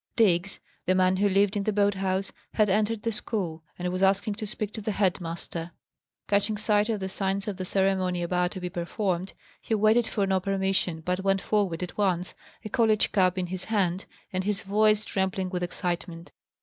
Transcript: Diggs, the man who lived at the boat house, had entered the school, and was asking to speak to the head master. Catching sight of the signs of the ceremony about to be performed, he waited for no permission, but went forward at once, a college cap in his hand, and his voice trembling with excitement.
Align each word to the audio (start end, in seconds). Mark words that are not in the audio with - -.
Diggs, 0.15 0.59
the 0.87 0.95
man 0.95 1.17
who 1.17 1.29
lived 1.29 1.55
at 1.55 1.63
the 1.65 1.71
boat 1.71 1.93
house, 1.93 2.31
had 2.55 2.69
entered 2.69 3.03
the 3.03 3.11
school, 3.11 3.61
and 3.77 3.93
was 3.93 4.01
asking 4.01 4.33
to 4.33 4.47
speak 4.47 4.73
to 4.73 4.81
the 4.81 4.93
head 4.93 5.21
master. 5.21 5.73
Catching 6.27 6.57
sight 6.57 6.89
of 6.89 6.99
the 6.99 7.07
signs 7.07 7.47
of 7.47 7.57
the 7.57 7.65
ceremony 7.65 8.23
about 8.23 8.49
to 8.53 8.59
be 8.59 8.67
performed, 8.67 9.33
he 9.61 9.75
waited 9.75 10.07
for 10.07 10.25
no 10.25 10.39
permission, 10.39 11.01
but 11.01 11.19
went 11.23 11.39
forward 11.39 11.83
at 11.83 11.99
once, 11.99 12.33
a 12.65 12.69
college 12.69 13.11
cap 13.11 13.37
in 13.37 13.45
his 13.45 13.65
hand, 13.65 14.05
and 14.33 14.43
his 14.43 14.63
voice 14.63 15.05
trembling 15.05 15.51
with 15.51 15.61
excitement. 15.61 16.31